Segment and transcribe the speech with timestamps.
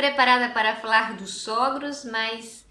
[0.00, 2.66] preparada para falar dos sogros, mas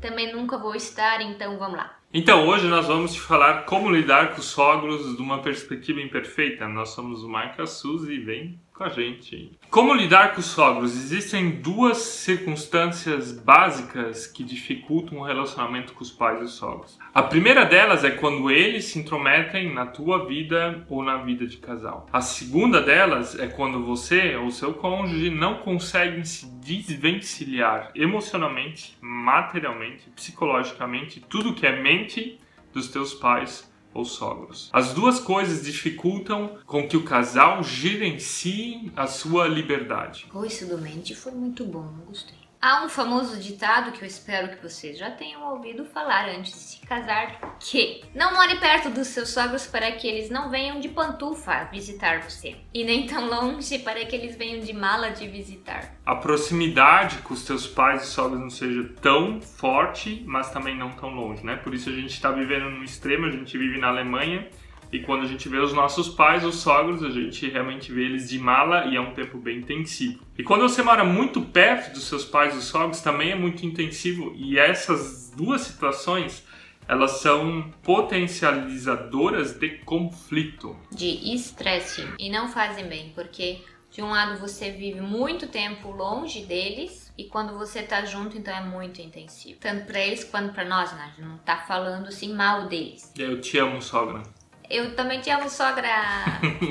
[0.00, 1.96] também nunca vou estar, então vamos lá.
[2.12, 6.66] Então, hoje nós vamos te falar como lidar com os sogros de uma perspectiva imperfeita.
[6.66, 9.52] Nós somos o Michael Suzy e vem com a gente.
[9.70, 10.96] Como lidar com os sogros?
[10.96, 16.98] Existem duas circunstâncias básicas que dificultam o relacionamento com os pais e os sogros.
[17.14, 21.58] A primeira delas é quando eles se intrometem na tua vida ou na vida de
[21.58, 22.06] casal.
[22.12, 30.10] A segunda delas é quando você ou seu cônjuge não conseguem se desvencilhar emocionalmente, materialmente,
[30.10, 32.38] psicologicamente, tudo que é mente
[32.72, 34.68] dos teus pais ou sogros.
[34.72, 40.26] As duas coisas dificultam com que o casal gerencie a sua liberdade.
[40.32, 42.41] O isso do mente foi muito bom, gostei.
[42.64, 46.60] Há um famoso ditado que eu espero que vocês já tenham ouvido falar antes de
[46.60, 50.88] se casar, que não more perto dos seus sogros para que eles não venham de
[50.88, 55.92] pantufa visitar você, e nem tão longe para que eles venham de mala de visitar.
[56.06, 60.92] A proximidade com os teus pais e sogros não seja tão forte, mas também não
[60.92, 61.56] tão longe, né?
[61.56, 64.48] Por isso a gente está vivendo no extremo, a gente vive na Alemanha,
[64.92, 68.28] e quando a gente vê os nossos pais, os sogros, a gente realmente vê eles
[68.28, 70.22] de mala e é um tempo bem intensivo.
[70.36, 74.34] E quando você mora muito perto dos seus pais, os sogros, também é muito intensivo.
[74.36, 76.46] E essas duas situações,
[76.86, 80.76] elas são potencializadoras de conflito.
[80.90, 82.06] De estresse.
[82.18, 87.24] E não fazem bem, porque de um lado você vive muito tempo longe deles e
[87.24, 89.58] quando você tá junto, então é muito intensivo.
[89.58, 91.04] Tanto para eles quanto para nós, né?
[91.04, 93.10] A gente não tá falando assim mal deles.
[93.18, 94.22] Eu te amo, sogra.
[94.70, 95.88] Eu também te amo, sogra.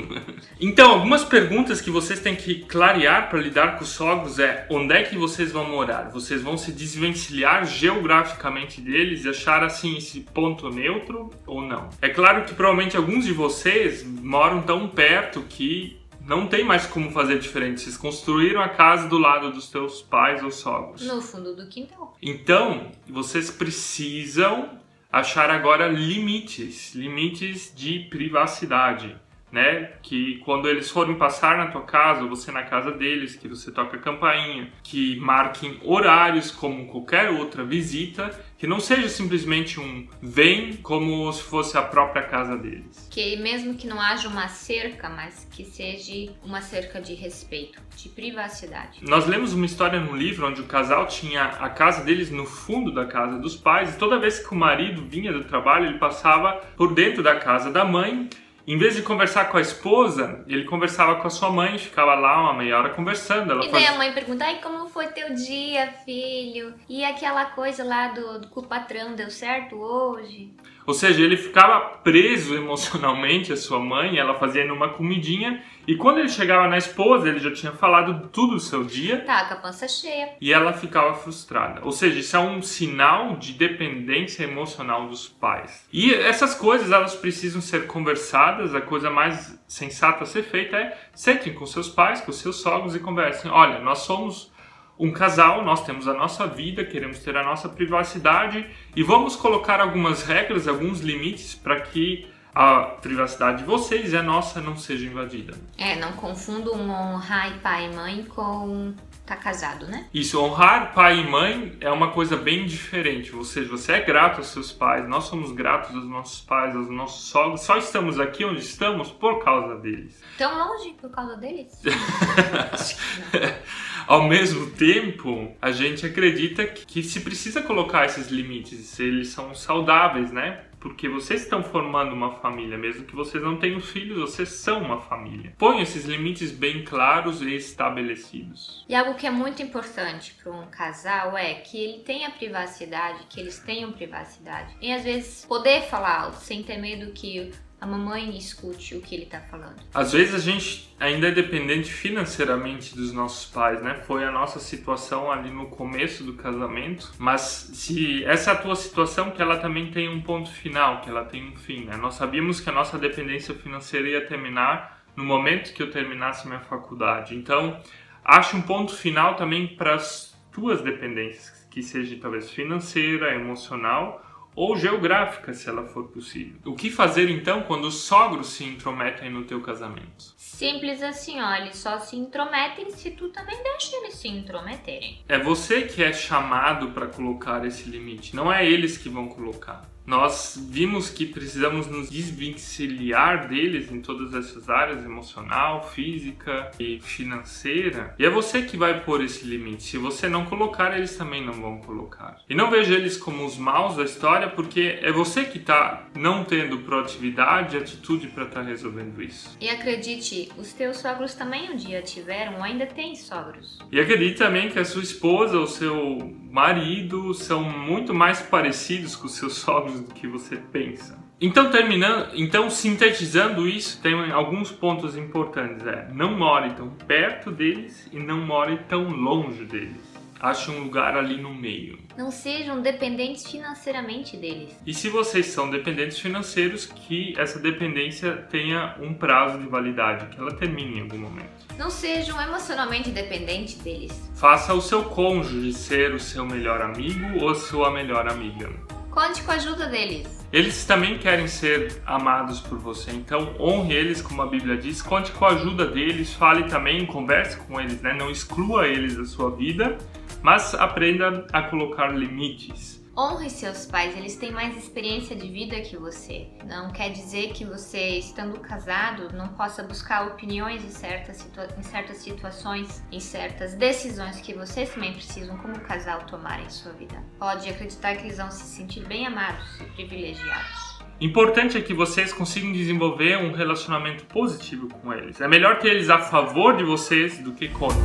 [0.60, 4.94] então, algumas perguntas que vocês têm que clarear para lidar com os sogros é onde
[4.94, 6.10] é que vocês vão morar?
[6.10, 11.90] Vocês vão se desvencilhar geograficamente deles e achar assim esse ponto neutro ou não?
[12.00, 17.10] É claro que provavelmente alguns de vocês moram tão perto que não tem mais como
[17.10, 17.80] fazer diferente.
[17.80, 21.02] Vocês construíram a casa do lado dos teus pais ou sogros.
[21.02, 22.16] No fundo do quintal.
[22.22, 24.80] Então, vocês precisam
[25.12, 29.14] achar agora limites, limites de privacidade,
[29.52, 29.92] né?
[30.02, 33.70] Que quando eles forem passar na tua casa, ou você na casa deles, que você
[33.70, 40.08] toca a campainha, que marquem horários como qualquer outra visita, que não seja simplesmente um
[40.22, 43.08] vem como se fosse a própria casa deles.
[43.10, 48.08] Que mesmo que não haja uma cerca, mas que seja uma cerca de respeito, de
[48.08, 49.00] privacidade.
[49.02, 52.90] Nós lemos uma história no livro onde o casal tinha a casa deles no fundo
[52.92, 56.52] da casa dos pais, e toda vez que o marido vinha do trabalho, ele passava
[56.76, 58.30] por dentro da casa da mãe
[58.66, 62.40] em vez de conversar com a esposa, ele conversava com a sua mãe, ficava lá
[62.42, 63.52] uma meia hora conversando.
[63.52, 63.94] Ela e daí faz...
[63.94, 66.74] a mãe pergunta, ai, como foi teu dia, filho?
[66.88, 70.54] E aquela coisa lá do, do o patrão, deu certo hoje?
[70.86, 76.18] Ou seja, ele ficava preso emocionalmente à sua mãe, ela fazia numa comidinha, e quando
[76.18, 79.20] ele chegava na esposa, ele já tinha falado tudo do seu dia.
[79.24, 80.30] Tá, com a pança cheia.
[80.40, 81.80] E ela ficava frustrada.
[81.84, 85.86] Ou seja, isso é um sinal de dependência emocional dos pais.
[85.92, 90.98] E essas coisas, elas precisam ser conversadas, a coisa mais sensata a ser feita é
[91.14, 93.50] sentem com seus pais, com seus sogros e conversem.
[93.50, 94.51] Olha, nós somos
[94.98, 99.80] um casal, nós temos a nossa vida, queremos ter a nossa privacidade e vamos colocar
[99.80, 105.06] algumas regras, alguns limites para que a privacidade de vocês e a nossa não seja
[105.06, 105.54] invadida.
[105.78, 108.94] É, não confunda um honrar pai e mãe com
[109.24, 110.06] tá casado, né?
[110.12, 113.34] Isso, honrar pai e mãe é uma coisa bem diferente.
[113.34, 116.90] Ou seja, você é grato aos seus pais, nós somos gratos aos nossos pais, aos
[116.90, 117.62] nossos sogros.
[117.62, 120.20] Só estamos aqui onde estamos por causa deles.
[120.36, 121.80] Tão longe por causa deles?
[124.12, 130.30] Ao mesmo tempo, a gente acredita que se precisa colocar esses limites, eles são saudáveis,
[130.30, 130.64] né?
[130.78, 135.00] porque vocês estão formando uma família, mesmo que vocês não tenham filhos, vocês são uma
[135.00, 135.54] família.
[135.56, 138.84] Põe esses limites bem claros e estabelecidos.
[138.86, 143.40] E algo que é muito importante para um casal é que ele tenha privacidade, que
[143.40, 144.76] eles tenham privacidade.
[144.82, 147.50] E às vezes poder falar alto sem ter medo que
[147.82, 149.74] a mamãe escute o que ele está falando.
[149.92, 153.94] Às vezes a gente ainda é dependente financeiramente dos nossos pais, né?
[154.06, 157.40] Foi a nossa situação ali no começo do casamento, mas
[157.74, 161.24] se essa é a tua situação, que ela também tem um ponto final, que ela
[161.24, 161.96] tem um fim, né?
[161.96, 166.60] Nós sabíamos que a nossa dependência financeira ia terminar no momento que eu terminasse minha
[166.60, 167.34] faculdade.
[167.34, 167.80] Então,
[168.24, 174.76] acho um ponto final também para as tuas dependências, que seja talvez financeira, emocional ou
[174.76, 176.56] geográfica, se ela for possível.
[176.64, 180.34] O que fazer então quando os sogros se intrometem no teu casamento?
[180.36, 185.20] Simples assim, olha, eles só se intrometem se tu também deixa eles se intrometerem.
[185.28, 189.91] É você que é chamado para colocar esse limite, não é eles que vão colocar.
[190.04, 198.14] Nós vimos que precisamos nos desvencilhar deles em todas essas áreas emocional, física e financeira.
[198.18, 199.84] E é você que vai pôr esse limite.
[199.84, 202.40] Se você não colocar, eles também não vão colocar.
[202.48, 206.44] E não veja eles como os maus da história, porque é você que está não
[206.44, 209.56] tendo proatividade e atitude para estar tá resolvendo isso.
[209.60, 213.78] E acredite, os teus sogros também um dia tiveram ou ainda têm sogros.
[213.90, 216.18] E acredite também que a sua esposa ou seu
[216.50, 221.22] marido são muito mais parecidos com os seus sogros do que você pensa.
[221.40, 225.84] Então, terminando, então sintetizando isso, tem alguns pontos importantes.
[225.84, 230.12] É, não more tão perto deles e não more tão longe deles.
[230.38, 231.98] Ache um lugar ali no meio.
[232.16, 234.76] Não sejam dependentes financeiramente deles.
[234.84, 240.40] E se vocês são dependentes financeiros, que essa dependência tenha um prazo de validade, que
[240.40, 241.48] ela termine em algum momento.
[241.78, 244.30] Não sejam emocionalmente dependentes deles.
[244.34, 248.68] Faça o seu cônjuge ser o seu melhor amigo ou sua melhor amiga.
[249.12, 250.26] Conte com a ajuda deles.
[250.50, 255.30] Eles também querem ser amados por você, então honre eles, como a Bíblia diz, conte
[255.32, 258.14] com a ajuda deles, fale também, converse com eles, né?
[258.14, 259.98] não exclua eles da sua vida,
[260.42, 263.01] mas aprenda a colocar limites.
[263.14, 266.46] Honre seus pais, eles têm mais experiência de vida que você.
[266.66, 271.46] Não quer dizer que você, estando casado, não possa buscar opiniões em certas,
[271.78, 276.92] em certas situações, em certas decisões que vocês também precisam, como casal, tomar em sua
[276.92, 277.22] vida.
[277.38, 281.02] Pode acreditar que eles vão se sentir bem amados e privilegiados.
[281.20, 285.38] Importante é que vocês consigam desenvolver um relacionamento positivo com eles.
[285.38, 288.00] É melhor ter eles a favor de vocês do que contra.